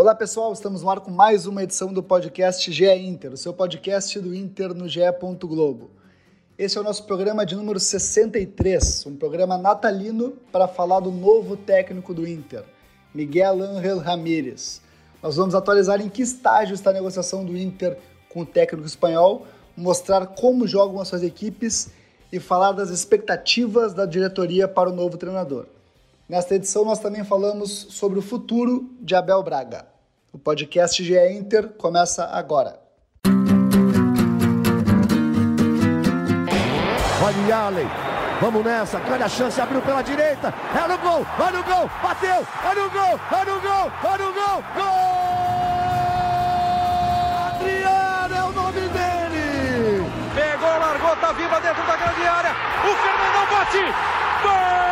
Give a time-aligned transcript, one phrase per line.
[0.00, 3.52] Olá pessoal, estamos no ar com mais uma edição do podcast GE Inter, o seu
[3.52, 5.00] podcast do Inter no GE.
[5.42, 5.90] Globo.
[6.56, 11.54] Esse é o nosso programa de número 63, um programa natalino para falar do novo
[11.54, 12.64] técnico do Inter,
[13.14, 14.80] Miguel Ángel Ramírez.
[15.22, 17.98] Nós vamos atualizar em que estágio está a negociação do Inter
[18.30, 19.46] com o técnico espanhol,
[19.76, 21.90] mostrar como jogam as suas equipes
[22.32, 25.66] e falar das expectativas da diretoria para o novo treinador.
[26.30, 29.84] Nesta edição, nós também falamos sobre o futuro de Abel Braga.
[30.32, 32.80] O podcast GE Inter começa agora.
[37.24, 37.86] Olha Allen,
[38.40, 42.46] vamos nessa, grande a chance, abriu pela direita, é no gol, olha no gol, bateu,
[42.64, 45.20] olha no gol, olha no gol, olha no gol, gol!
[51.30, 52.50] bola viva dentro da grande área.
[52.50, 53.84] O Fernandão bate.
[54.42, 54.90] Gol!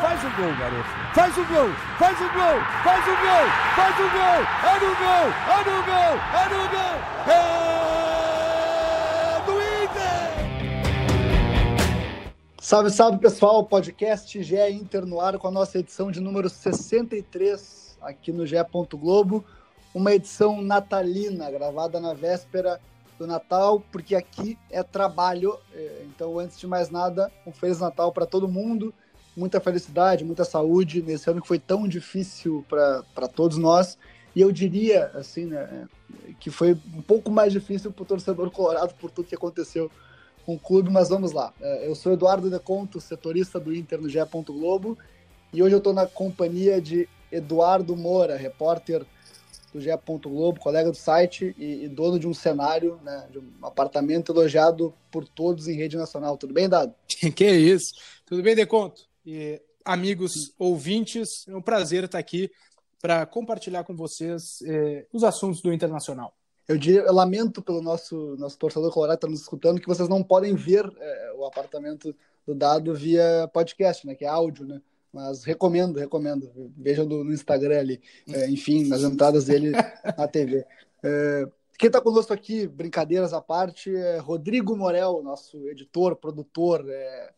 [0.00, 0.88] Faz o gol, garoto.
[1.14, 3.46] Faz o gol, faz o gol, faz o gol,
[3.76, 4.42] faz o gol.
[4.64, 6.96] É no gol, é no gol, é no gol.
[7.28, 7.40] É
[9.46, 9.54] do
[9.84, 10.30] Inter.
[12.60, 17.98] Salve, salve pessoal, podcast GE Inter no ar com a nossa edição de número 63
[18.02, 18.56] aqui no GE.
[18.94, 19.44] Globo
[19.94, 22.80] uma edição natalina, gravada na véspera
[23.18, 25.58] do Natal, porque aqui é trabalho.
[25.74, 28.92] É, então, antes de mais nada, um Feliz Natal para todo mundo,
[29.36, 33.98] muita felicidade, muita saúde nesse ano que foi tão difícil para todos nós.
[34.34, 35.86] E eu diria, assim, né,
[36.40, 39.90] que foi um pouco mais difícil para o torcedor colorado por tudo que aconteceu
[40.44, 41.52] com o clube, mas vamos lá.
[41.60, 44.18] É, eu sou Eduardo Deconto, setorista do Inter no GE.
[44.46, 44.98] Globo,
[45.52, 49.04] e hoje eu estou na companhia de Eduardo Moura, repórter
[49.72, 49.90] do GE.
[50.22, 54.92] Globo, colega do site e, e, dono de um cenário, né, de um apartamento elogiado
[55.10, 56.36] por todos em rede nacional.
[56.36, 56.94] Tudo bem, Dado?
[57.34, 57.94] que é isso.
[58.26, 59.11] Tudo bem, Deconto?
[59.24, 62.50] E amigos ouvintes, é um prazer estar aqui
[63.00, 66.34] para compartilhar com vocês eh, os assuntos do Internacional.
[66.68, 70.08] Eu, diria, eu lamento pelo nosso, nosso torcedor colorado que está nos escutando que vocês
[70.08, 72.14] não podem ver eh, o apartamento
[72.46, 74.80] do Dado via podcast, né, que é áudio, né?
[75.12, 76.50] Mas recomendo, recomendo.
[76.76, 78.00] Vejam no, no Instagram ali.
[78.26, 79.72] É, enfim, nas entradas dele
[80.16, 80.64] na TV.
[81.78, 87.34] Quem está conosco aqui, brincadeiras à parte, é Rodrigo Morel, nosso editor, produtor, é,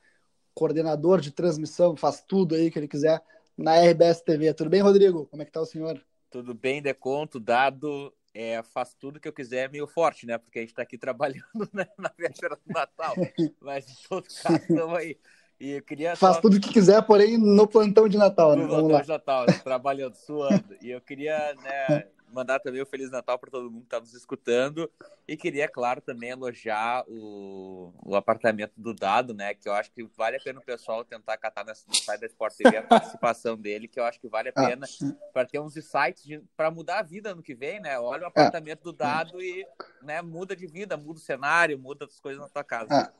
[0.54, 3.22] coordenador de transmissão, faz tudo aí que ele quiser
[3.56, 4.53] na RBS TV.
[4.54, 5.26] Tudo bem, Rodrigo?
[5.26, 6.00] Como é que tá o senhor?
[6.31, 10.38] Tudo bem, Deconto, dado, é, faz tudo que eu quiser, meio forte, né?
[10.38, 11.42] Porque a gente está aqui trabalhando
[11.72, 11.87] né?
[11.98, 13.15] na véspera do Natal.
[13.60, 15.16] Mas, em todo caso, estamos aí
[15.60, 16.42] e eu queria Faz só...
[16.42, 18.65] tudo o que quiser, porém no plantão de Natal, né?
[18.65, 19.53] No plantão de Natal, né?
[19.62, 20.76] trabalhando, suando.
[20.82, 24.00] E eu queria né, mandar também o um Feliz Natal para todo mundo que está
[24.00, 24.91] nos escutando.
[25.27, 29.55] E queria, claro, também elogiar o, o apartamento do Dado, né?
[29.55, 32.27] Que eu acho que vale a pena o pessoal tentar catar nessa, no site da
[32.27, 35.47] Sport TV a participação dele, que eu acho que vale a ah, pena ah, para
[35.47, 37.99] ter uns insights para mudar a vida no que vem, né?
[37.99, 39.66] Olha o apartamento do Dado e
[40.03, 42.89] né, muda de vida, muda o cenário, muda as coisas na tua casa.
[42.91, 43.12] Ah.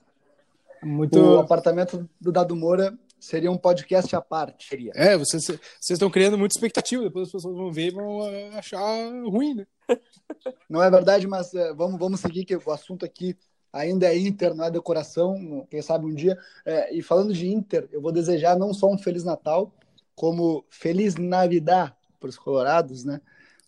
[0.83, 1.19] Muito...
[1.19, 4.69] O apartamento do Dado Moura seria um podcast à parte.
[4.69, 4.93] Seria.
[4.95, 8.51] É, vocês, vocês estão criando muita expectativa, depois as pessoas vão ver e vão eh,
[8.55, 8.81] achar
[9.25, 9.67] ruim, né?
[10.69, 13.37] Não é verdade, mas é, vamos, vamos seguir, que o assunto aqui
[13.73, 16.39] ainda é Inter, não é decoração, quem sabe um dia.
[16.65, 19.75] É, e falando de Inter, eu vou desejar não só um Feliz Natal,
[20.15, 23.21] como Feliz Navidad para os colorados, né?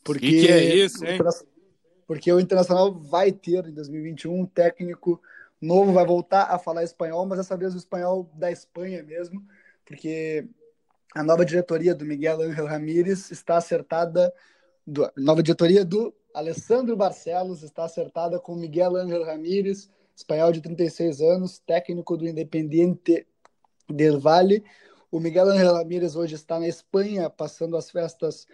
[0.05, 1.19] Porque, que, que é isso, hein?
[2.07, 5.21] Porque o Internacional vai ter em 2021 um técnico
[5.61, 9.45] novo vai voltar a falar espanhol, mas dessa vez o espanhol da Espanha mesmo,
[9.85, 10.49] porque
[11.15, 14.33] a nova diretoria do Miguel Ángel Ramírez está acertada,
[14.87, 21.23] do, nova diretoria do Alessandro Barcelos está acertada com Miguel Ángel Ramírez, espanhol de 36
[21.23, 23.27] anos, técnico do Independiente
[23.89, 24.63] del Valle.
[25.11, 28.47] O Miguel Ángel Ramírez hoje está na Espanha, passando as festas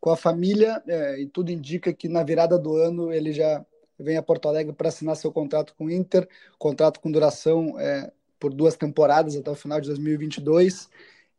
[0.00, 3.64] com a família, é, e tudo indica que na virada do ano ele já
[3.98, 6.28] vem a Porto Alegre para assinar seu contrato com o Inter,
[6.58, 10.88] contrato com duração é, por duas temporadas até o final de 2022.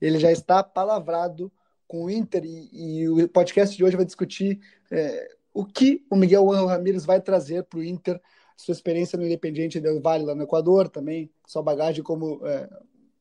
[0.02, 1.52] Ele já está palavrado
[1.88, 2.70] com o Inter e,
[3.02, 4.60] e o podcast de hoje vai discutir
[4.92, 8.22] é, o que o Miguel Ramírez vai trazer para o Inter,
[8.58, 12.70] sua experiência no Independiente del Valle lá no Equador, também sua bagagem como é,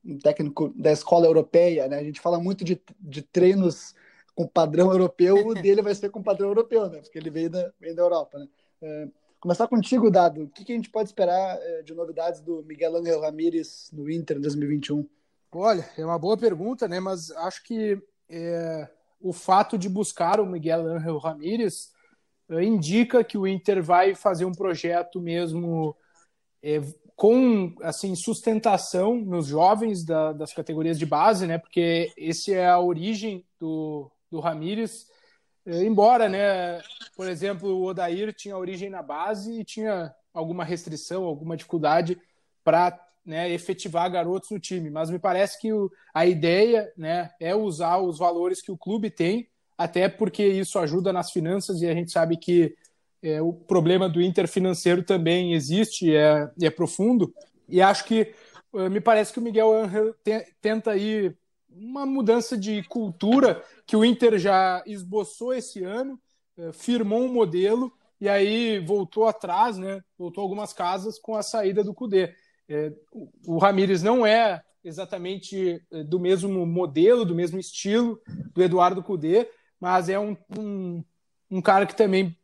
[0.04, 1.88] um técnico da escola europeia.
[1.88, 1.98] Né?
[1.98, 3.94] A gente fala muito de, de treinos
[4.34, 7.00] com padrão europeu, o dele vai ser com padrão europeu, né?
[7.00, 8.38] porque ele veio da, veio da Europa.
[8.38, 8.48] Né?
[8.82, 9.08] É,
[9.44, 10.44] Começar contigo, Dado.
[10.44, 14.10] O que, que a gente pode esperar eh, de novidades do Miguel Angel Ramírez no
[14.10, 15.06] Inter em 2021?
[15.52, 16.98] Olha, é uma boa pergunta, né?
[16.98, 18.88] Mas acho que é,
[19.20, 21.92] o fato de buscar o Miguel Angel Ramírez
[22.48, 25.94] é, indica que o Inter vai fazer um projeto mesmo
[26.62, 26.80] é,
[27.14, 31.58] com assim sustentação nos jovens da, das categorias de base, né?
[31.58, 35.06] Porque esse é a origem do, do Ramires.
[35.66, 36.80] É, embora, né?
[37.16, 42.18] Por exemplo, o Odair tinha origem na base e tinha alguma restrição, alguma dificuldade
[42.62, 44.90] para né, efetivar garotos no time.
[44.90, 49.10] Mas me parece que o, a ideia né, é usar os valores que o clube
[49.10, 52.74] tem, até porque isso ajuda nas finanças e a gente sabe que
[53.22, 57.32] é, o problema do Inter financeiro também existe, é, é profundo.
[57.66, 58.34] E acho que
[58.74, 61.34] é, me parece que o Miguel Angel te, tenta aí
[61.76, 66.20] uma mudança de cultura que o Inter já esboçou esse ano,
[66.56, 70.02] é, firmou um modelo e aí voltou atrás, né?
[70.16, 72.34] Voltou algumas casas com a saída do Cudê.
[72.68, 72.92] É,
[73.46, 78.20] o Ramires não é exatamente é, do mesmo modelo, do mesmo estilo
[78.52, 79.48] do Eduardo Cudê,
[79.80, 81.04] mas é um, um,
[81.50, 82.36] um cara que também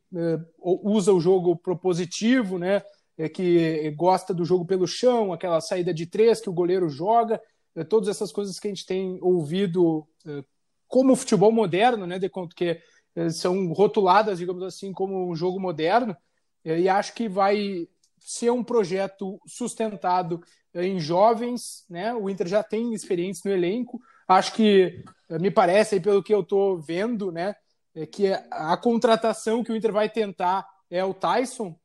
[0.58, 2.82] usa o jogo propositivo, né?
[3.16, 7.40] É, que gosta do jogo pelo chão, aquela saída de três que o goleiro joga,
[7.76, 10.44] é, todas essas coisas que a gente tem ouvido é,
[10.88, 12.18] como futebol moderno, né?
[12.18, 12.80] De conta que
[13.14, 16.16] é, são rotuladas, digamos assim, como um jogo moderno,
[16.62, 17.88] e acho que vai
[18.18, 20.42] ser um projeto sustentado
[20.74, 22.12] em jovens, né?
[22.14, 23.98] O Inter já tem experiência no elenco.
[24.28, 25.02] Acho que
[25.40, 27.54] me parece, pelo que eu estou vendo, né,
[27.94, 31.78] é que a contratação que o Inter vai tentar é o Tyson.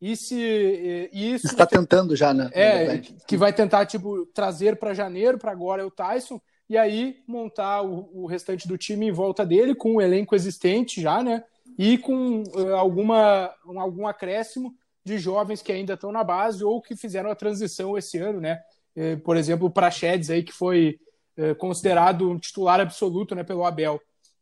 [0.00, 2.50] E se isso está tentando já, né?
[2.52, 7.22] É, que vai tentar tipo trazer para janeiro, para agora é o Tyson e aí
[7.26, 11.42] montar o, o, restante do time em volta dele com o elenco existente já, né?
[11.76, 14.74] E com uh, alguma um, algum acréscimo
[15.04, 18.60] de jovens que ainda estão na base ou que fizeram a transição esse ano, né?
[18.94, 20.98] Eh, por exemplo, o Praxedes aí que foi
[21.36, 24.00] eh, considerado um titular absoluto, né, pelo Abel.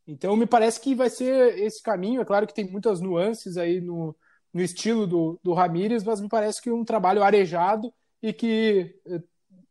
[0.08, 2.20] Então me parece que vai ser esse caminho.
[2.20, 4.16] É claro que tem muitas nuances aí no,
[4.56, 7.92] no estilo do, do Ramires, mas me parece que um trabalho arejado
[8.22, 9.20] e que eh,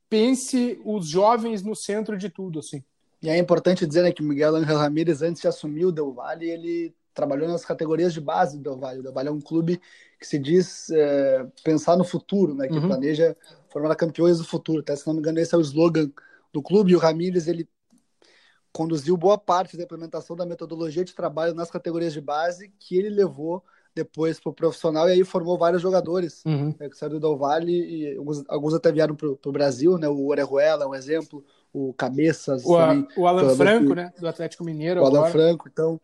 [0.07, 2.83] pense os jovens no centro de tudo, assim.
[3.19, 6.13] E é importante dizer né, que o Miguel Angel Ramírez, antes de assumir o Del
[6.13, 8.99] Valle, ele trabalhou nas categorias de base do Del Valle.
[8.99, 9.81] O Del Valle é um clube
[10.19, 12.67] que se diz é, pensar no futuro, né?
[12.67, 12.87] Que uhum.
[12.87, 13.35] planeja
[13.69, 14.81] formar campeões do futuro.
[14.81, 16.11] Até, se não me engano, esse é o slogan
[16.53, 16.91] do clube.
[16.91, 17.67] E o Ramírez, ele
[18.71, 23.09] conduziu boa parte da implementação da metodologia de trabalho nas categorias de base que ele
[23.09, 23.63] levou
[23.95, 26.75] depois para o profissional e aí formou vários jogadores uhum.
[26.77, 30.07] né, que saíram do Del Valle e alguns, alguns até vieram para o Brasil, né?
[30.07, 34.13] O Orejuela é um exemplo, o Cabeças, o, também, o Alan Franco, né?
[34.19, 35.01] Do Atlético Mineiro.
[35.01, 35.23] O agora.
[35.23, 35.99] Alan Franco, então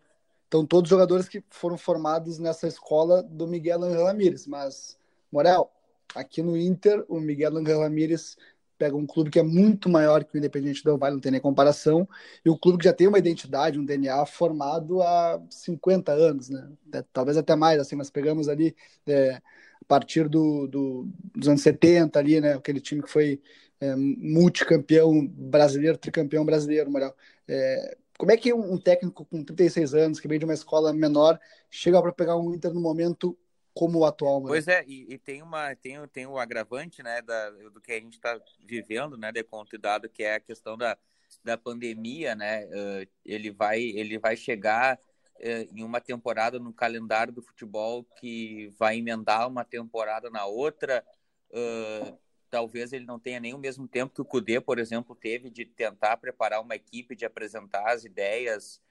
[0.51, 4.45] então, todos jogadores que foram formados nessa escola do Miguel Angel Ramírez.
[4.45, 4.97] Mas,
[5.31, 5.71] Morel,
[6.13, 8.35] aqui no Inter, o Miguel Angel Ramírez
[8.81, 11.39] pega um clube que é muito maior que o Independente Del Valle, não tem nem
[11.39, 12.10] comparação,
[12.44, 16.68] e um clube que já tem uma identidade, um DNA formado há 50 anos, né?
[16.92, 18.75] É, talvez até mais, assim, mas pegamos ali
[19.06, 22.54] é, a partir do, do, dos anos 70 ali, né?
[22.54, 23.39] Aquele time que foi
[23.80, 27.16] é, multicampeão brasileiro, tricampeão brasileiro, Morel.
[27.48, 31.39] É, como é que um, técnico com 36 anos, que vem de uma escola menor,
[31.69, 33.38] chega para pegar um Inter no momento
[33.73, 34.41] como o atual?
[34.44, 38.00] Pois é, e, e, tem uma tem, tem o agravante, né, da, do que a
[38.00, 40.97] gente está vivendo, né, de conta e dado, que é a questão da,
[41.44, 42.65] da pandemia, né?
[42.65, 48.73] Uh, ele vai ele vai chegar uh, em uma temporada no calendário do futebol que
[48.77, 51.06] vai emendar uma temporada na outra.
[51.50, 52.17] Uh,
[52.50, 55.65] talvez ele não tenha nem o mesmo tempo que o Cudê, por exemplo, teve de
[55.65, 58.81] tentar preparar uma equipe, de apresentar as ideias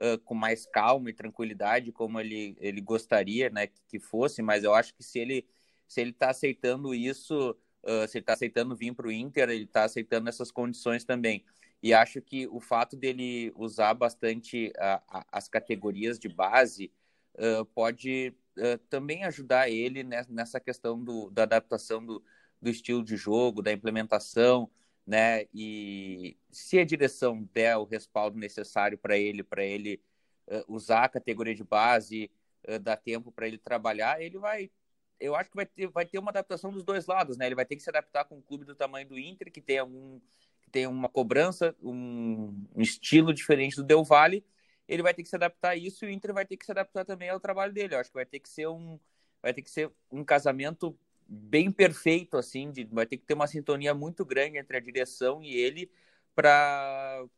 [0.00, 4.64] uh, com mais calma e tranquilidade, como ele, ele gostaria né, que, que fosse, mas
[4.64, 5.46] eu acho que se ele
[5.86, 7.50] se ele está aceitando isso,
[7.82, 11.44] uh, se ele está aceitando vir para o Inter, ele está aceitando essas condições também.
[11.82, 14.72] E acho que o fato dele usar bastante
[15.32, 16.92] as categorias de base
[17.34, 18.34] uh, pode
[18.90, 22.22] também ajudar ele nessa questão do, da adaptação do,
[22.60, 24.70] do estilo de jogo, da implementação,
[25.06, 25.46] né?
[25.52, 30.00] E se a direção der o respaldo necessário para ele, para ele
[30.46, 32.30] uh, usar a categoria de base,
[32.68, 34.70] uh, dar tempo para ele trabalhar, ele vai.
[35.18, 37.46] Eu acho que vai ter, vai ter uma adaptação dos dois lados, né?
[37.46, 39.78] Ele vai ter que se adaptar com um clube do tamanho do Inter, que tem
[39.78, 40.20] algum
[40.62, 44.44] que tem uma cobrança, um, um estilo diferente do Del Valle.
[44.88, 46.72] Ele vai ter que se adaptar a isso e o Inter vai ter que se
[46.72, 47.94] adaptar também ao trabalho dele.
[47.94, 48.98] Eu acho que vai ter que ser um
[49.42, 50.96] vai ter que ser um casamento
[51.30, 55.40] bem perfeito, assim, de, vai ter que ter uma sintonia muito grande entre a direção
[55.44, 55.88] e ele
[56.34, 57.28] para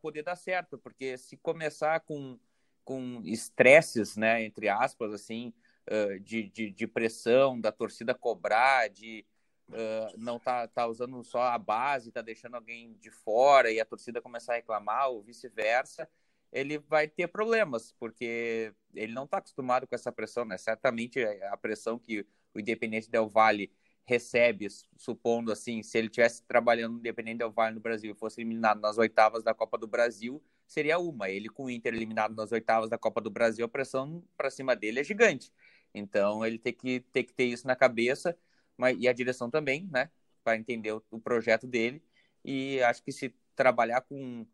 [0.00, 2.38] poder dar certo, porque se começar com,
[2.84, 5.52] com estresses, né, entre aspas, assim,
[5.90, 9.26] uh, de, de, de, pressão, da torcida cobrar, de
[9.70, 13.84] uh, não tá, tá usando só a base, tá deixando alguém de fora e a
[13.84, 16.08] torcida começar a reclamar, ou vice-versa,
[16.52, 20.56] ele vai ter problemas, porque ele não está acostumado com essa pressão, né?
[20.58, 23.70] Certamente a pressão que o Independente Del Valle
[24.04, 24.66] recebe,
[24.96, 28.98] supondo assim, se ele tivesse trabalhando independente do Vale no Brasil e fosse eliminado nas
[28.98, 31.30] oitavas da Copa do Brasil, seria uma.
[31.30, 34.74] Ele com o Inter eliminado nas oitavas da Copa do Brasil, a pressão para cima
[34.74, 35.52] dele é gigante.
[35.94, 38.36] Então ele tem que, tem que ter isso na cabeça,
[38.76, 40.10] mas, e a direção também, né?
[40.42, 42.02] Para entender o, o, projeto dele.
[42.44, 44.46] E acho que se trabalhar com,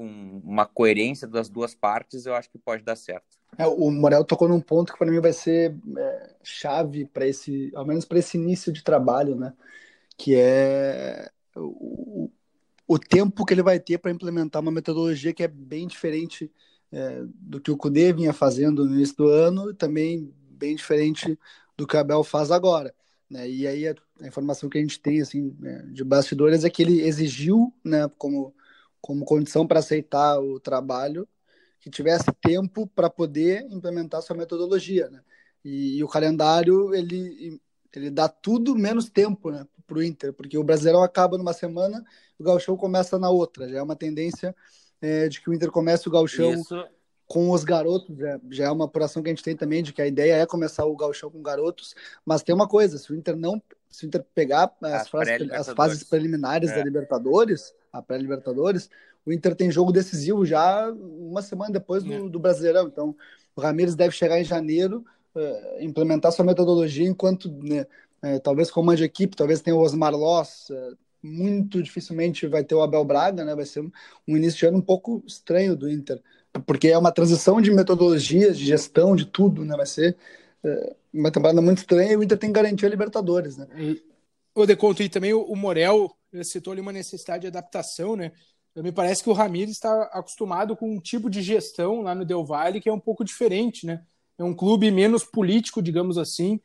[0.00, 3.36] com uma coerência das duas partes, eu acho que pode dar certo.
[3.58, 7.70] É, o Morel tocou num ponto que para mim vai ser é, chave para esse,
[7.74, 9.52] ao menos para esse início de trabalho, né?
[10.16, 12.30] Que é o,
[12.88, 16.50] o tempo que ele vai ter para implementar uma metodologia que é bem diferente
[16.90, 21.38] é, do que o Cudê vinha fazendo no início do ano e também bem diferente
[21.76, 22.94] do que o Abel faz agora.
[23.28, 23.50] Né?
[23.50, 26.80] E aí a, a, informação que a gente tem assim né, de bastidores é que
[26.80, 28.54] ele exigiu, né, como,
[29.00, 31.28] como condição para aceitar o trabalho,
[31.80, 35.08] que tivesse tempo para poder implementar sua metodologia.
[35.08, 35.20] Né?
[35.64, 37.60] E, e, o calendário ele,
[37.94, 42.04] ele dá tudo menos tempo né, para o Inter, porque o Brasileirão acaba numa semana,
[42.38, 43.68] o Gauchão começa na outra.
[43.68, 44.54] Já é uma tendência
[45.00, 46.52] é, de que o Inter comece o Gauchão.
[46.52, 46.76] Isso
[47.30, 50.02] com os garotos, já, já, é uma apuração que a gente tem também de que
[50.02, 51.94] a ideia é começar o gauchão com garotos,
[52.26, 55.68] mas tem uma coisa, se o Inter não, se o Inter pegar as, fases, as
[55.68, 56.74] fases preliminares é.
[56.74, 58.88] da Libertadores, a pré-Libertadores,
[59.24, 62.28] o Inter tem jogo decisivo já uma semana depois do, é.
[62.28, 63.14] do Brasileirão, então
[63.54, 65.04] o Ramires deve chegar em janeiro,
[65.34, 67.86] uh, implementar sua metodologia enquanto, né,
[68.24, 72.74] uh, talvez comande a equipe, talvez tenha o Osmar Loss, uh, muito dificilmente vai ter
[72.74, 73.90] o Abel Braga, né, vai ser um,
[74.26, 76.22] um início de ano um pouco estranho do Inter,
[76.66, 79.76] porque é uma transição de metodologias, de gestão, de tudo, né?
[79.76, 80.16] Vai ser
[81.14, 83.68] uma temporada muito estranha e o Inter tem que garantir a Libertadores, né?
[83.78, 84.02] E,
[84.54, 86.10] o Deconto, e também o, Morel
[86.44, 88.32] citou ali uma necessidade de adaptação, né?
[88.76, 92.44] Me parece que o Ramires está acostumado com um tipo de gestão lá no Del
[92.44, 94.04] Valle que é um pouco diferente, né?
[94.38, 96.60] É um clube menos político, digamos assim,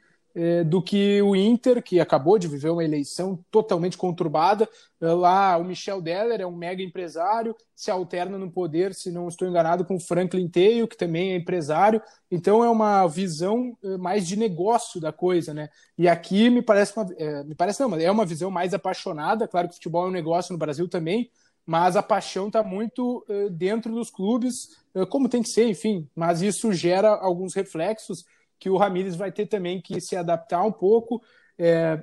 [0.66, 4.68] do que o Inter, que acabou de viver uma eleição totalmente conturbada.
[5.00, 9.30] É, lá, o Michel Deller é um mega empresário, se alterna no poder, se não
[9.30, 12.02] estou enganado, com o Franklin Teio, que também é empresário.
[12.30, 15.70] Então, é uma visão é, mais de negócio da coisa, né?
[15.98, 19.48] E aqui me parece, uma, é, me parece não, é uma visão mais apaixonada.
[19.48, 21.32] Claro que futebol é um negócio no Brasil também,
[21.66, 24.78] mas a paixão está muito dentro dos clubes,
[25.10, 26.08] como tem que ser, enfim.
[26.16, 28.24] Mas isso gera alguns reflexos
[28.60, 31.22] que o Ramires vai ter também que se adaptar um pouco.
[31.58, 32.02] É,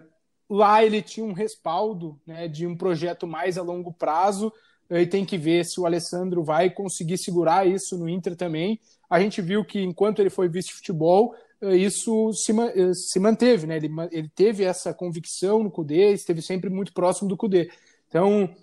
[0.49, 4.52] lá ele tinha um respaldo né, de um projeto mais a longo prazo
[4.90, 8.78] e tem que ver se o Alessandro vai conseguir segurar isso no Inter também.
[9.09, 13.76] A gente viu que enquanto ele foi vice-futebol, é, isso se, é, se manteve, né?
[13.76, 17.71] Ele, ele teve essa convicção no Cudê, esteve sempre muito próximo do Cudê.
[18.09, 18.54] Então,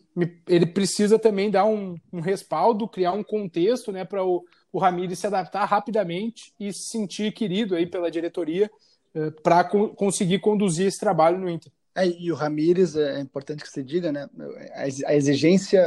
[0.47, 5.19] ele precisa também dar um, um respaldo, criar um contexto né, para o, o Ramires
[5.19, 8.69] se adaptar rapidamente e se sentir querido aí pela diretoria
[9.15, 11.71] eh, para co conseguir conduzir esse trabalho no Inter.
[11.95, 14.29] É, e o Ramires, é importante que se diga, né?
[15.05, 15.79] A exigência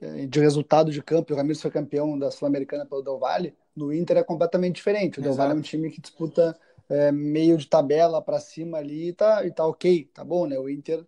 [0.00, 3.92] é, de resultado de campo, o Ramires foi campeão da Sul-Americana pelo Del Valle, no
[3.92, 5.18] Inter é completamente diferente.
[5.18, 6.56] O Del Valle é um time que disputa
[6.88, 10.58] é, meio de tabela para cima ali e tá, e tá ok, tá bom, né?
[10.58, 11.04] O Inter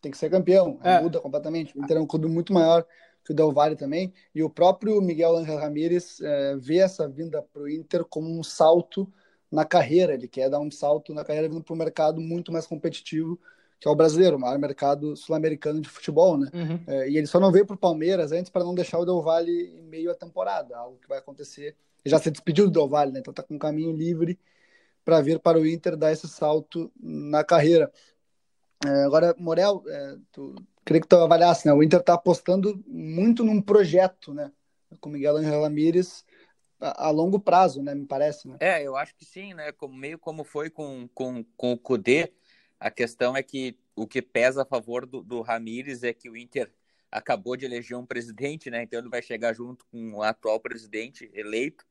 [0.00, 1.00] tem que ser campeão, é.
[1.00, 1.76] muda completamente.
[1.78, 2.84] O Inter é um clube muito maior
[3.24, 7.42] que o Del Valle também, e o próprio Miguel Ángel Ramírez é, vê essa vinda
[7.42, 9.10] para o Inter como um salto
[9.50, 12.66] na carreira, ele quer dar um salto na carreira vindo para um mercado muito mais
[12.66, 13.38] competitivo,
[13.80, 16.50] que é o brasileiro, o maior mercado sul-americano de futebol, né?
[16.52, 16.80] Uhum.
[16.86, 19.22] É, e ele só não veio para o Palmeiras antes para não deixar o Del
[19.22, 21.74] Valle em meio à temporada, algo que vai acontecer.
[22.04, 23.20] Ele já se despediu do Del Valle, né?
[23.20, 24.38] Então está com um caminho livre
[25.04, 27.90] para vir para o Inter dar esse salto na carreira.
[28.84, 31.72] É, agora, Morel, é, tu queria que tu avaliasse, né?
[31.72, 34.50] O Inter está apostando muito num projeto, né?
[35.00, 36.24] Com Miguel Angel Ramírez
[36.80, 37.94] a, a, longo prazo, né?
[37.94, 38.56] Me parece, né?
[38.58, 39.70] É, eu acho que sim, né?
[39.72, 42.32] Como, meio como foi com, com, com o Cudê,
[42.78, 46.36] a questão é que o que pesa a favor do, do Ramírez é que o
[46.36, 46.72] Inter
[47.10, 48.82] acabou de eleger um presidente, né?
[48.82, 51.84] Então ele vai chegar junto com o atual presidente eleito.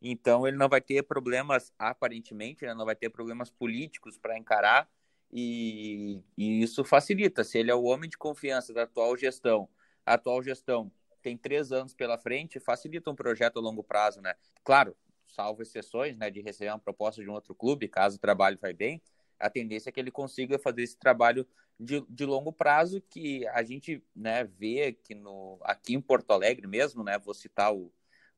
[0.00, 2.72] Então ele não vai ter problemas, aparentemente, né?
[2.72, 4.88] não vai ter problemas políticos para encarar
[5.32, 7.44] e, e, isso facilita.
[7.44, 9.68] Se ele é o homem de confiança da atual gestão,
[10.04, 10.90] a atual gestão
[11.22, 14.34] tem três anos pela frente, facilita um projeto a longo prazo, né?
[14.64, 14.96] Claro,
[15.26, 18.72] salvo exceções, né, de receber uma proposta de um outro clube, caso o trabalho vai
[18.72, 19.00] bem,
[19.38, 21.46] a tendência é que ele consiga fazer esse trabalho
[21.78, 26.66] de, de longo prazo que a gente, né, vê que no, aqui em Porto Alegre
[26.66, 27.90] mesmo, né, vou citar o,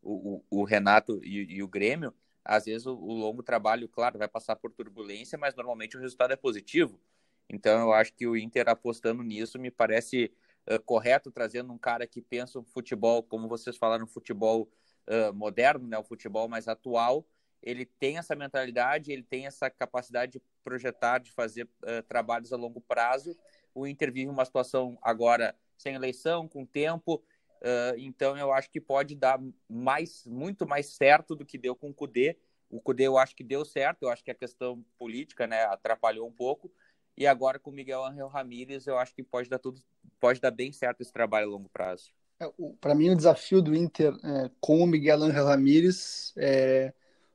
[0.02, 4.28] o, o Renato e, e o Grêmio, às vezes o, o, longo trabalho, claro, vai
[4.28, 7.00] passar por turbulência, mas normalmente o resultado é positivo.
[7.48, 10.32] Então eu acho que o Inter apostando nisso me parece
[10.70, 14.68] uh, correto, trazendo um cara que pensa o futebol, como vocês falaram, futebol
[15.08, 17.26] uh, moderno, né, o futebol mais atual,
[17.62, 22.56] ele tem essa mentalidade, ele tem essa capacidade de projetar, de fazer uh, trabalhos a
[22.56, 23.36] longo prazo.
[23.74, 27.22] O Inter vive uma situação agora sem eleição, com tempo,
[27.62, 31.90] uh, então eu acho que pode dar mais, muito mais certo do que deu com
[31.90, 32.36] o Cudê.
[32.70, 36.26] O Cudê eu acho que deu certo, eu acho que a questão política né, atrapalhou
[36.26, 36.70] um pouco,
[37.16, 39.80] e agora com o Miguel Angel Ramírez eu acho que pode dar tudo,
[40.18, 42.10] pode dar bem certo esse trabalho a longo prazo.
[42.40, 42.50] É,
[42.80, 46.92] Para mim o desafio do Inter é, com o Miguel Angel Ramírez é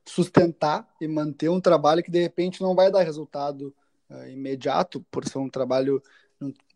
[0.08, 3.74] sustentar e manter um trabalho que de repente não vai dar resultado
[4.10, 6.02] uh, imediato, por ser um trabalho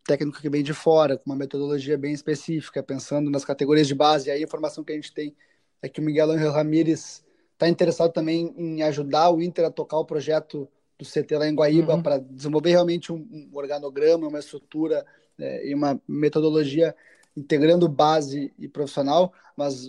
[0.05, 4.29] técnico que vem de fora, com uma metodologia bem específica, pensando nas categorias de base.
[4.29, 5.35] E aí a informação que a gente tem
[5.81, 9.99] é que o Miguel Angel Ramírez está interessado também em ajudar o Inter a tocar
[9.99, 10.69] o projeto
[10.99, 12.03] do CT lá em Guaíba uhum.
[12.03, 15.05] para desenvolver realmente um, organograma, uma estrutura
[15.39, 16.95] é, e uma metodologia
[17.37, 19.89] integrando base e profissional, mas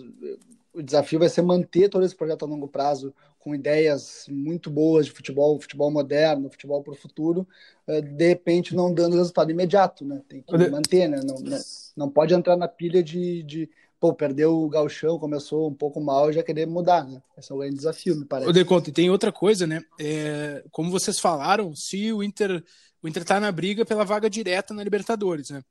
[0.72, 5.04] o desafio vai ser manter todo esse projeto a longo prazo com ideias muito boas
[5.04, 7.46] de futebol, futebol moderno, futebol para o futuro,
[7.86, 10.22] eh, de repente não dando resultado imediato, né?
[10.26, 11.20] Tem que manter, né?
[11.22, 11.58] Não, não,
[11.94, 13.68] não pode entrar na pilha de, de
[14.00, 17.22] pô, perdeu o galchão, começou um pouco mal, já querer mudar, né?
[17.36, 18.48] Esse é um grande desafio, me parece.
[18.48, 19.82] O Deconte, tem outra coisa, né?
[20.00, 22.64] É, como vocês falaram, se o Inter
[23.02, 25.62] o Inter tá na briga pela vaga direta na Libertadores, né?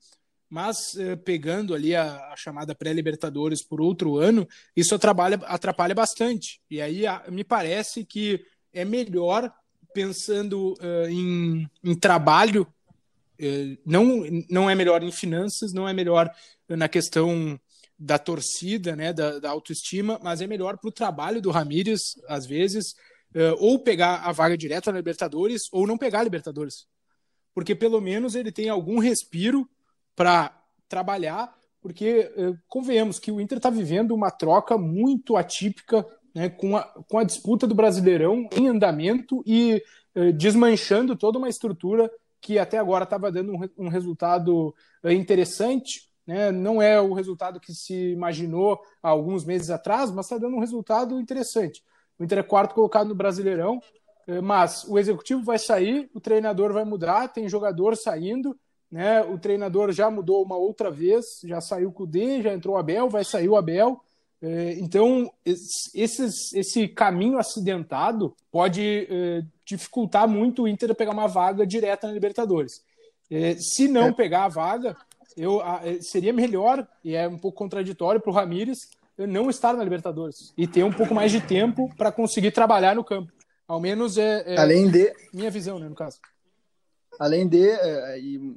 [0.53, 6.61] Mas eh, pegando ali a, a chamada pré-Libertadores por outro ano, isso atrapalha, atrapalha bastante.
[6.69, 8.39] E aí a, me parece que
[8.71, 9.51] é melhor,
[9.95, 12.67] pensando uh, em, em, trabalho,
[13.41, 16.29] uh, não, não é melhor em finanças, não é melhor
[16.69, 17.59] na questão
[17.97, 22.45] da torcida, né, da, da autoestima, mas é melhor para o trabalho do Ramírez, às
[22.45, 22.91] vezes,
[23.35, 26.85] uh, ou pegar a vaga direta na Libertadores, ou não pegar a Libertadores.
[27.55, 29.67] Porque pelo menos ele tem algum respiro
[30.15, 30.51] para
[30.87, 36.77] trabalhar, porque eh, convenhamos que o Inter está vivendo uma troca muito atípica né, com,
[36.77, 39.83] a, com a disputa do Brasileirão em andamento e
[40.15, 46.09] eh, desmanchando toda uma estrutura que até agora estava dando um, um resultado eh, interessante.
[46.25, 46.51] Né?
[46.51, 50.61] Não é o resultado que se imaginou há alguns meses atrás, mas está dando um
[50.61, 51.83] resultado interessante.
[52.17, 53.81] O Inter é quarto colocado no Brasileirão,
[54.41, 58.57] mas o executivo vai sair, o treinador vai mudar, tem jogador saindo,
[58.93, 59.23] né?
[59.23, 63.09] O treinador já mudou uma outra vez, já saiu o D, já entrou o Abel,
[63.09, 63.99] vai sair o Abel.
[64.39, 71.65] É, então, esses, esse caminho acidentado pode é, dificultar muito o Inter pegar uma vaga
[71.65, 72.83] direta na Libertadores.
[73.31, 74.95] É, se não pegar a vaga,
[75.35, 75.59] eu,
[75.99, 80.67] seria melhor, e é um pouco contraditório para o Ramires, não estar na Libertadores e
[80.67, 83.31] ter um pouco mais de tempo para conseguir trabalhar no campo.
[83.67, 85.11] Ao menos é, é Além de...
[85.33, 86.19] minha visão, né, no caso.
[87.19, 88.55] Além de, é, e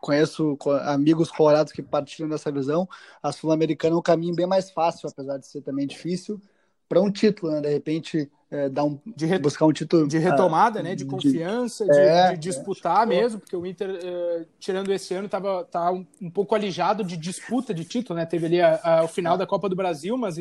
[0.00, 2.88] conheço amigos colorados que partilham dessa visão,
[3.22, 6.40] a Sul-Americana é um caminho bem mais fácil, apesar de ser também difícil,
[6.88, 7.60] para um título, né?
[7.60, 10.08] De repente, é, dar um, de buscar um título.
[10.08, 10.94] De retomada, ah, né?
[10.94, 15.26] De confiança, de, é, de disputar é, mesmo, porque o Inter, uh, tirando esse ano,
[15.26, 18.24] estava tá um, um, pouco alijado de disputa de título, né?
[18.24, 20.38] Teve ali a, a, o final da Copa do Brasil, mas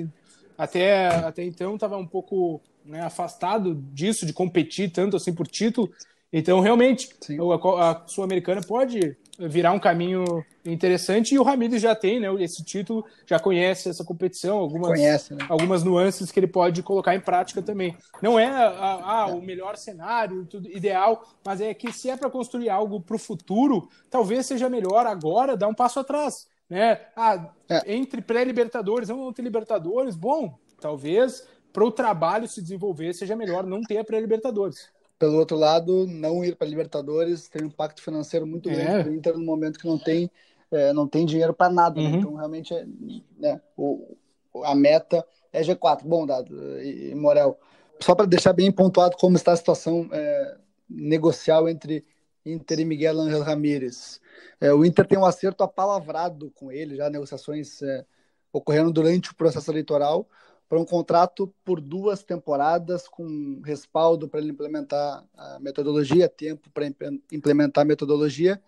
[0.57, 5.91] até, até então estava um pouco né, afastado disso, de competir tanto assim por título.
[6.31, 12.19] Então, realmente, a, a Sul-Americana pode virar um caminho interessante e o Ramírez já tem
[12.19, 15.45] né, esse título, já conhece essa competição, algumas, conhece, né?
[15.47, 17.95] algumas nuances que ele pode colocar em prática também.
[18.21, 22.29] Não é a, a, o melhor cenário, tudo ideal, mas é que se é para
[22.29, 26.47] construir algo para o futuro, talvez seja melhor agora dar um passo atrás.
[26.69, 26.99] Né?
[27.15, 27.93] Ah, é.
[27.93, 33.81] Entre pré-Libertadores, vamos ter Libertadores, bom, talvez para o trabalho se desenvolver seja melhor não
[33.81, 34.89] ter a pré-Libertadores.
[35.19, 39.03] Pelo outro lado, não ir para Libertadores tem um impacto financeiro muito grande é.
[39.03, 40.29] para o Inter no momento que não tem,
[40.71, 41.99] é, não tem dinheiro para nada.
[41.99, 42.07] Né?
[42.07, 42.11] Uhum.
[42.11, 42.17] Né?
[42.19, 42.85] Então, realmente, é,
[43.37, 44.15] né, o,
[44.63, 46.03] a meta é G4.
[46.03, 47.59] Bom, Dado e, e Morel,
[47.99, 50.57] só para deixar bem pontuado como está a situação é,
[50.89, 52.05] negocial entre
[52.45, 54.21] Inter e Miguel Ángel Ramírez.
[54.59, 58.05] É, o Inter tem um acerto apalavrado com ele, já negociações é,
[58.51, 60.27] ocorrendo durante o processo eleitoral,
[60.69, 66.87] para um contrato por duas temporadas com respaldo para ele implementar a metodologia, tempo para
[67.31, 68.61] implementar a metodologia.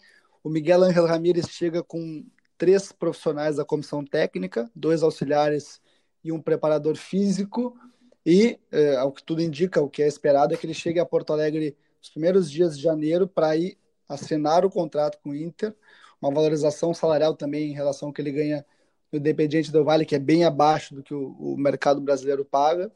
[0.43, 2.25] O Miguel Ángel Ramírez chega com
[2.57, 5.81] três profissionais da comissão técnica, dois auxiliares
[6.23, 7.77] e um preparador físico.
[8.25, 11.05] E, é, ao que tudo indica, o que é esperado é que ele chegue a
[11.05, 15.75] Porto Alegre nos primeiros dias de janeiro para ir assinar o contrato com o Inter,
[16.21, 18.65] uma valorização salarial também em relação ao que ele ganha
[19.11, 22.91] no Independiente do Vale, que é bem abaixo do que o, o mercado brasileiro paga.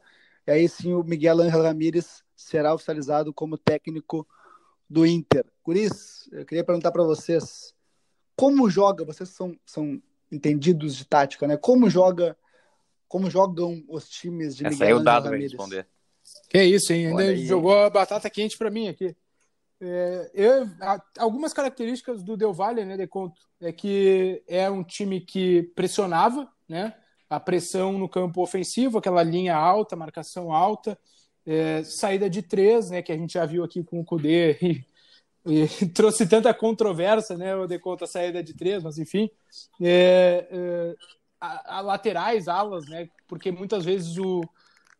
[0.46, 4.26] E aí sim o Miguel Ángel Ramírez será oficializado como técnico
[4.88, 5.44] do Inter.
[5.62, 7.74] Curis, eu queria perguntar para vocês,
[8.36, 10.00] como joga, vocês são, são
[10.30, 11.56] entendidos de tática, né?
[11.56, 12.36] Como joga,
[13.08, 15.86] como jogam os times de Essa Miguel aí é o dado vai responder.
[16.48, 17.08] Que é isso, hein?
[17.08, 19.16] Ainda jogou a batata quente para mim aqui.
[19.86, 20.66] É, eu,
[21.18, 26.50] algumas características do Del Valle, né, de conto, é que é um time que pressionava,
[26.66, 26.94] né?
[27.28, 30.98] A pressão no campo ofensivo, aquela linha alta, marcação alta,
[31.44, 33.02] é, saída de três, né?
[33.02, 34.84] Que a gente já viu aqui com o Kudê e,
[35.44, 37.54] e trouxe tanta controvérsia, né?
[37.54, 39.30] O de conta a saída de três, mas enfim,
[39.82, 40.96] é, é,
[41.38, 43.10] a, a laterais, alas, né?
[43.28, 44.40] Porque muitas vezes o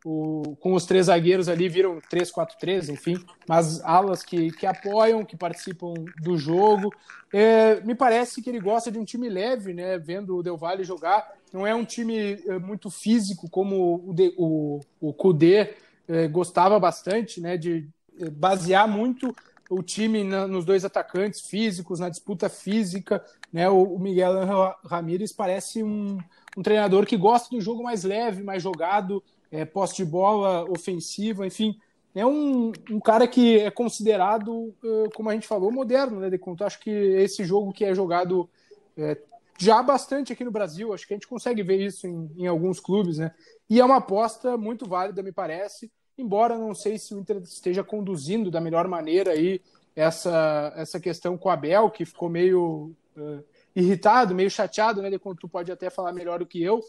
[0.05, 5.35] o, com os três zagueiros ali viram 3-4-3, enfim, mas alas que, que apoiam, que
[5.35, 6.93] participam do jogo.
[7.33, 9.97] É, me parece que ele gosta de um time leve, né?
[9.97, 11.33] Vendo o Del Valle jogar.
[11.51, 15.75] Não é um time é, muito físico como o, de, o, o Kudê
[16.07, 17.57] é, gostava bastante, né?
[17.57, 17.89] De
[18.21, 19.35] é, basear muito
[19.71, 23.25] o time na, nos dois atacantes físicos, na disputa física.
[23.51, 23.71] Né?
[23.71, 24.33] O, o Miguel
[24.85, 26.19] Ramírez parece um,
[26.57, 31.47] um treinador que gosta do jogo mais leve, mais jogado, é, posse de bola ofensiva,
[31.47, 31.79] enfim.
[32.13, 34.75] É um, um cara que é considerado,
[35.15, 36.65] como a gente falou, moderno, né, de conto.
[36.65, 38.49] Acho que esse jogo que é jogado
[38.97, 39.17] é,
[39.59, 42.81] já bastante aqui no Brasil, acho que a gente consegue ver isso em, em alguns
[42.81, 43.33] clubes, né?
[43.71, 47.85] E é uma aposta muito válida, me parece, embora não sei se o Inter esteja
[47.85, 49.61] conduzindo da melhor maneira aí
[49.95, 55.11] essa, essa questão com o Abel, que ficou meio uh, irritado, meio chateado, né?
[55.11, 56.81] De quanto tu pode até falar melhor do que eu,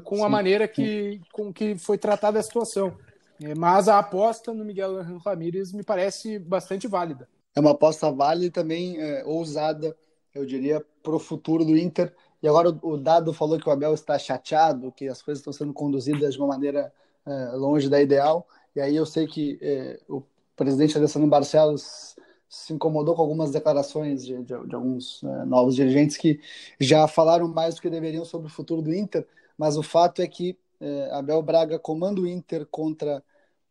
[0.00, 2.96] com sim, a maneira que, com que foi tratada a situação.
[3.42, 7.28] É, mas a aposta no Miguel Ramírez me parece bastante válida.
[7.54, 9.96] É uma aposta válida e também é, ousada,
[10.34, 12.14] eu diria, para o futuro do Inter.
[12.42, 15.72] E agora o Dado falou que o Abel está chateado, que as coisas estão sendo
[15.72, 16.92] conduzidas de uma maneira
[17.26, 18.46] é, longe da ideal.
[18.74, 20.22] E aí eu sei que é, o
[20.56, 22.16] presidente Alessandro Barcelos
[22.48, 26.40] se incomodou com algumas declarações de, de, de alguns é, novos dirigentes que
[26.78, 30.26] já falaram mais do que deveriam sobre o futuro do Inter mas o fato é
[30.26, 33.22] que é, Abel Braga comanda o Inter contra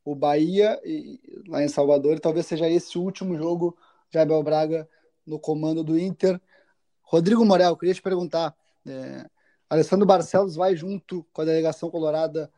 [0.04, 3.78] o Bahia e, lá em Salvador, e talvez seja esse o último jogo
[4.10, 4.88] de Abel Braga
[5.26, 6.40] no comando do Inter.
[7.04, 9.26] Rodrigo Morel, queria te perguntar, é,
[9.70, 12.52] Alessandro Barcelos vai junto com a delegação colorada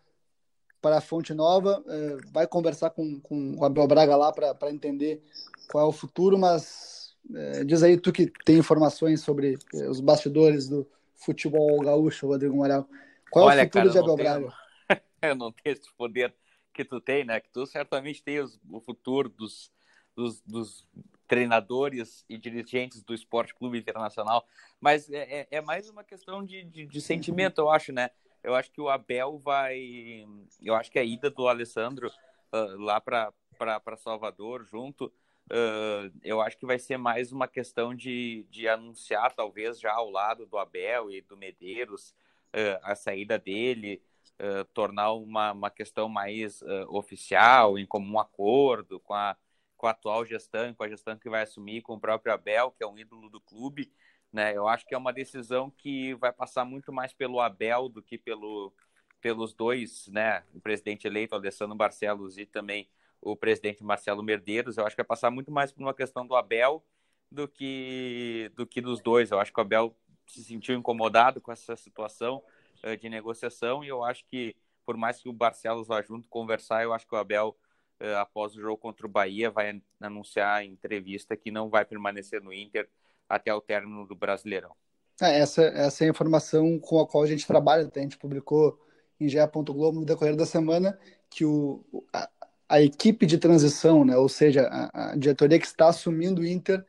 [0.82, 5.24] para a Fonte Nova, é, vai conversar com, com o Abel Braga lá para entender
[5.72, 10.00] qual é o futuro, mas é, diz aí tu que tem informações sobre é, os
[10.00, 12.88] bastidores do futebol gaúcho, Rodrigo Morel.
[13.34, 14.54] Qual Olha, é o futuro cara, de Abel Braga?
[15.24, 16.32] eu não tenho esse poder
[16.72, 17.40] que tu tem, né?
[17.40, 19.72] Que tu certamente tem os, o futuro dos,
[20.16, 20.88] dos, dos,
[21.28, 24.46] treinadores e dirigentes do Esporte Clube Internacional,
[24.80, 28.12] mas é, é, é mais uma questão de, de, de, sentimento, eu acho, né?
[28.44, 30.28] Eu acho que o Abel vai.
[30.62, 35.12] Eu acho que a ida do Alessandro uh, lá para Salvador junto.
[35.46, 40.12] Uh, eu acho que vai ser mais uma questão de, de anunciar, talvez, já ao
[40.12, 42.14] lado do Abel e do Medeiros,
[42.54, 44.02] uh, a saída dele,
[44.40, 49.36] uh, tornar uma, uma questão mais uh, oficial, em comum acordo com a,
[49.78, 52.84] com a atual gestão, com a gestão que vai assumir, com o próprio Abel, que
[52.84, 53.92] é um ídolo do clube.
[54.32, 54.56] Né?
[54.56, 58.18] Eu acho que é uma decisão que vai passar muito mais pelo Abel do que
[58.18, 58.74] pelo,
[59.22, 60.44] pelos dois, né?
[60.54, 62.90] o presidente eleito, Alessandro Barcelos, e também
[63.22, 64.78] o presidente Marcelo Merdeiros.
[64.78, 66.84] Eu acho que vai passar muito mais por uma questão do Abel
[67.32, 69.32] do que, do que dos dois.
[69.32, 69.96] Eu acho que o Abel
[70.28, 72.42] se sentiu incomodado com essa situação
[72.84, 74.56] uh, de negociação e eu acho que,
[74.86, 77.56] por mais que o Barcelos vá junto conversar, eu acho que o Abel,
[78.02, 82.42] uh, após o jogo contra o Bahia, vai anunciar em entrevista que não vai permanecer
[82.42, 82.90] no Inter
[83.28, 84.76] até o término do Brasileirão.
[85.22, 87.90] É, essa, essa é a informação com a qual a gente trabalha.
[87.96, 88.80] A gente publicou
[89.20, 89.38] em GE.
[89.54, 92.30] Globo no decorrer da semana que o, a,
[92.68, 96.86] a equipe de transição, né, ou seja, a, a diretoria que está assumindo o Inter,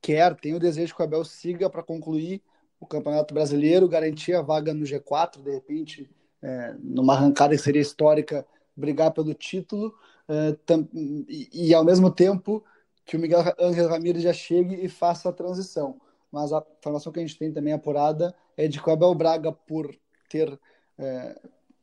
[0.00, 2.42] quer, tem o desejo que o Abel siga para concluir
[2.80, 6.10] o Campeonato Brasileiro, garantir a vaga no G4, de repente,
[6.42, 9.94] é, numa arrancada que seria histórica, brigar pelo título,
[10.26, 12.64] é, tam, e, e, ao mesmo tempo
[13.04, 16.00] que o Miguel Ángel Ramírez já chegue e faça a transição.
[16.32, 19.52] Mas a informação que a gente tem também apurada é de que o Abel Braga,
[19.52, 19.94] por
[20.28, 20.58] ter,
[20.96, 21.36] é,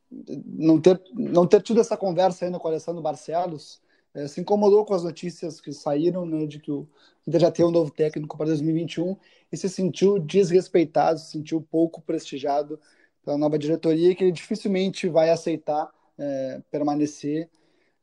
[0.10, 3.82] não, ter não ter tido essa conversa ainda com o Alessandro Barcelos,
[4.17, 6.88] é, se incomodou com as notícias que saíram né, de que o
[7.27, 9.15] Inter já tem um novo técnico para 2021
[9.51, 12.80] e se sentiu desrespeitado, se sentiu pouco prestigiado
[13.23, 17.47] pela nova diretoria que ele dificilmente vai aceitar é, permanecer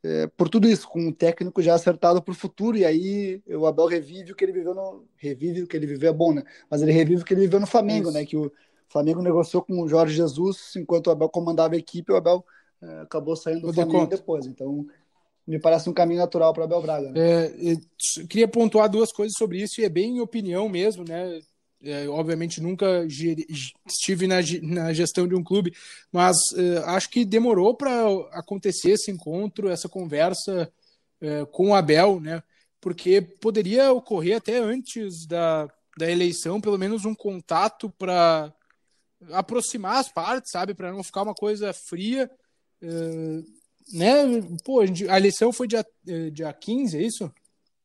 [0.05, 3.67] é, por tudo isso, com um técnico já acertado para o futuro, e aí o
[3.67, 5.07] Abel revive o que ele viveu no.
[5.17, 6.45] Revive o que ele viveu é bom, né?
[6.69, 8.19] Mas ele revive o que ele viveu no Flamengo, isso.
[8.19, 8.27] né?
[8.27, 8.53] Que o
[8.87, 12.45] Flamengo negociou com o Jorge Jesus enquanto o Abel comandava a equipe, o Abel
[12.83, 14.45] é, acabou saindo do Flamengo depois.
[14.45, 14.87] Então,
[15.47, 17.11] me parece um caminho natural para Abel Braga.
[17.11, 17.21] Né?
[17.21, 21.41] É, queria pontuar duas coisas sobre isso, e é bem opinião mesmo, né?
[21.83, 25.75] É, obviamente nunca estive na, na, gestão de um clube,
[26.11, 30.73] mas é, acho que demorou para acontecer esse encontro, essa conversa
[31.21, 32.43] é, com o Abel, né?
[32.81, 38.51] Porque poderia ocorrer até antes da, da eleição, pelo menos um contato para
[39.33, 40.73] aproximar as partes, sabe?
[40.73, 42.31] Para não ficar uma coisa fria.
[43.93, 44.15] Né?
[44.65, 47.33] Pô, a, gente, a, eleição foi dia, é, dia 15, é isso?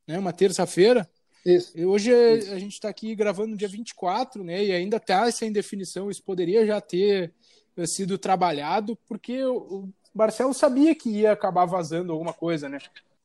[0.07, 0.17] Né?
[0.17, 1.09] Uma terça-feira.
[1.45, 1.77] Isso.
[1.77, 2.53] E hoje isso.
[2.53, 4.63] a gente está aqui gravando dia 24, né?
[4.63, 6.09] E ainda está essa indefinição.
[6.09, 7.33] Isso poderia já ter
[7.77, 12.79] eh, sido trabalhado, porque o Marcelo sabia que ia acabar vazando alguma coisa, né?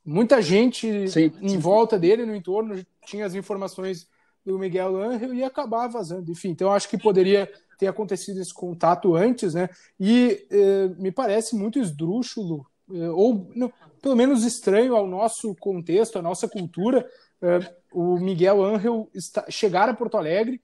[0.04, 1.58] Muita gente sim, em sim.
[1.58, 4.06] volta dele, no entorno, tinha as informações
[4.44, 6.30] do Miguel Angel e ia acabar vazando.
[6.30, 9.68] Enfim, então acho que poderia ter acontecido esse contato antes, né?
[9.98, 16.18] E eh, me parece muito esdrúxulo, eh, ou não, pelo menos estranho ao nosso contexto,
[16.18, 17.06] à nossa cultura,
[17.42, 20.60] eh, o Miguel Angel está, chegar a Porto Alegre,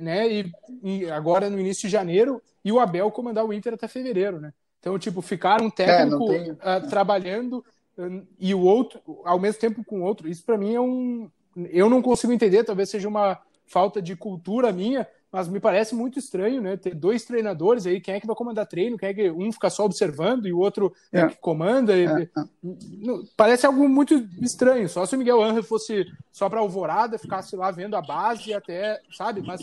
[0.00, 0.26] né?
[0.32, 4.40] E, e, agora no início de janeiro, e o Abel comandar o Inter até fevereiro,
[4.40, 4.54] né?
[4.80, 7.64] Então, tipo, ficar um técnico é, uh, trabalhando
[7.98, 11.30] uh, e o outro, ao mesmo tempo com o outro, isso para mim é um.
[11.70, 16.18] Eu não consigo entender, talvez seja uma falta de cultura minha, mas me parece muito
[16.18, 16.76] estranho, né?
[16.76, 19.70] Ter dois treinadores aí, quem é que vai comandar treino, quem é que um fica
[19.70, 21.28] só observando e o outro é.
[21.28, 21.96] que comanda.
[21.96, 22.28] É.
[23.36, 24.88] Parece algo muito estranho.
[24.88, 29.00] Só se o Miguel Angel fosse só para Alvorada, ficasse lá vendo a base até,
[29.12, 29.40] sabe?
[29.40, 29.60] Mas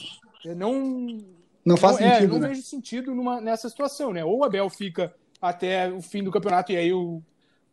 [0.55, 1.19] não
[1.65, 2.23] não faz não, sentido.
[2.23, 2.47] É, não né?
[2.47, 4.23] vejo sentido numa, nessa situação, né?
[4.23, 7.21] Ou o Abel fica até o fim do campeonato e aí o,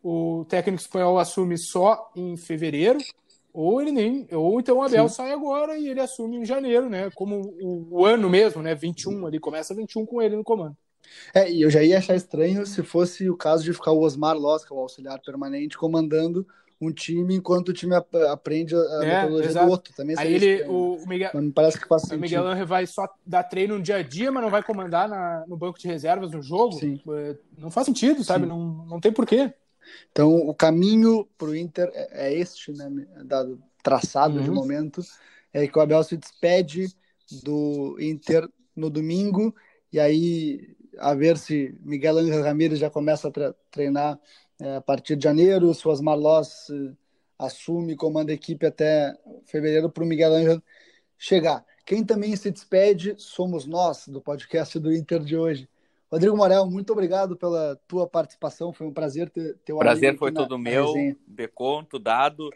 [0.03, 2.98] o técnico espanhol assume só em fevereiro,
[3.54, 5.14] ou ele nem, ou então o Abel Sim.
[5.14, 7.08] sai agora e ele assume em janeiro, né?
[7.14, 8.74] Como o, o, ano mesmo, né?
[8.74, 10.76] 21, ele começa 21 com ele no comando.
[11.32, 14.36] É, e eu já ia achar estranho se fosse o caso de ficar o Osmar
[14.36, 16.44] Loss, que é o auxiliar permanente, comandando
[16.80, 19.66] um time enquanto o time aprende a é, metodologia exato.
[19.66, 19.94] do outro.
[19.94, 22.18] Também Aí ele, o, Miguel, mas parece que faz sentido.
[22.18, 25.08] o Miguel Angel vai só dar treino no dia a dia, mas não vai comandar
[25.08, 26.72] na, no banco de reservas no jogo.
[26.72, 27.00] Sim.
[27.56, 28.46] Não faz sentido, sabe?
[28.46, 29.54] Não, não tem porquê.
[30.10, 32.90] Então, o caminho para o Inter é, é este, né?
[33.24, 34.44] Dado traçado uhum.
[34.44, 35.02] de momento,
[35.52, 36.88] é que o Abel se despede
[37.42, 39.54] do Inter no domingo,
[39.92, 44.18] e aí a ver se Miguel Angel Ramírez já começa a treinar
[44.60, 46.68] é, a partir de janeiro, se o Osmar Loss
[47.38, 50.62] assume e comanda a equipe até fevereiro para o Miguel Angel
[51.18, 51.64] chegar.
[51.84, 55.68] Quem também se despede somos nós, do podcast do Inter de hoje.
[56.14, 60.57] Rodrigo Morel, muito obrigado pela tua participação, foi um prazer ter, o Prazer foi todo
[60.57, 60.94] meu,
[61.27, 62.50] Beconto, dado.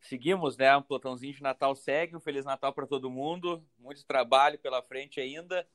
[0.00, 0.76] Seguimos, né?
[0.76, 2.14] Um plotãozinho de Natal segue.
[2.14, 3.60] Um Feliz Natal para todo mundo.
[3.80, 5.66] Muito trabalho pela frente ainda.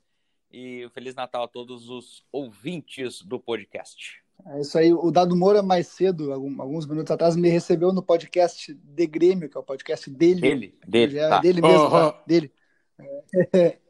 [0.49, 4.23] E um Feliz Natal a todos os ouvintes do podcast.
[4.47, 4.93] É isso aí.
[4.93, 9.57] O Dado Moura, mais cedo, alguns minutos atrás, me recebeu no podcast de Grêmio, que
[9.57, 10.39] é o podcast dele.
[10.39, 11.19] Dele, dele.
[11.19, 11.39] É, tá.
[11.39, 12.23] dele mesmo, tá?
[12.25, 12.49] dele.
[13.53, 13.77] É,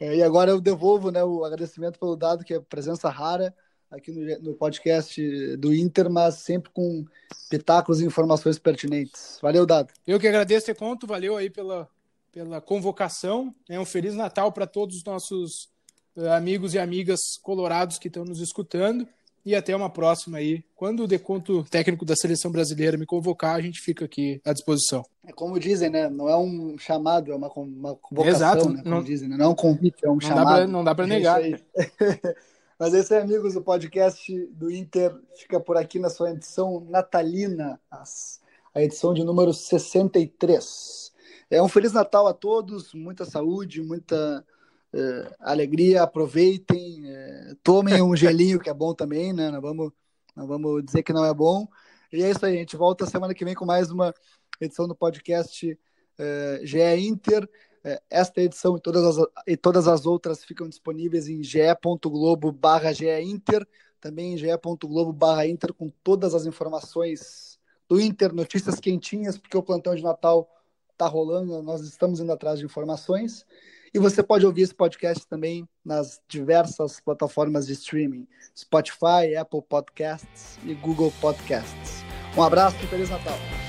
[0.00, 3.54] é, e agora eu devolvo né, o agradecimento pelo Dado, que é presença rara
[3.90, 7.04] aqui no, no podcast do Inter, mas sempre com
[7.48, 9.38] pitacos e informações pertinentes.
[9.42, 9.92] Valeu, Dado.
[10.06, 11.06] Eu que agradeço, Conto.
[11.06, 11.88] Valeu aí pela,
[12.30, 13.54] pela convocação.
[13.68, 15.68] É um Feliz Natal para todos os nossos
[16.16, 19.08] uh, amigos e amigas colorados que estão nos escutando.
[19.44, 20.62] E até uma próxima aí.
[20.74, 25.04] Quando o deconto técnico da seleção brasileira me convocar, a gente fica aqui à disposição.
[25.26, 26.08] É como dizem, né?
[26.08, 28.68] Não é um chamado, é uma, uma convocação, Exato.
[28.70, 28.82] né?
[28.82, 29.36] Como não, dizem, né?
[29.36, 30.44] Não é um convite, é um não chamado.
[30.44, 31.42] Dá pra, não dá para negar.
[31.42, 31.58] É
[32.78, 33.56] Mas é isso aí, amigos.
[33.56, 37.80] O podcast do Inter fica por aqui na sua edição natalina,
[38.72, 41.12] a edição de número 63.
[41.50, 44.44] É um Feliz Natal a todos, muita saúde, muita
[44.92, 49.50] é, alegria, aproveitem, é, tomem um gelinho que é bom também, né?
[49.50, 49.92] Não vamos,
[50.34, 51.66] não vamos dizer que não é bom.
[52.12, 54.14] E é isso aí, a gente volta semana que vem com mais uma
[54.60, 55.78] edição do podcast
[56.18, 57.48] é, GE Inter.
[58.10, 62.90] Esta edição e todas as, e todas as outras ficam disponíveis em ge.globo barra
[63.22, 63.66] Inter,
[63.98, 69.62] também em ge.globo barra Inter, com todas as informações do Inter, notícias quentinhas, porque o
[69.62, 70.50] plantão de Natal
[70.92, 73.46] está rolando, nós estamos indo atrás de informações.
[73.92, 80.58] E você pode ouvir esse podcast também nas diversas plataformas de streaming: Spotify, Apple Podcasts
[80.64, 82.04] e Google Podcasts.
[82.36, 83.67] Um abraço e Feliz Natal!